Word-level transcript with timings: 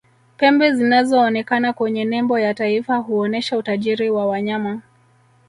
pembe 0.37 0.73
zinazoonekana 0.75 1.73
kwenye 1.73 2.05
nembo 2.05 2.39
ya 2.39 2.53
taifa 2.53 2.95
huonesha 2.95 3.57
utajiri 3.57 4.09
wa 4.09 4.25
wanyama 4.25 4.81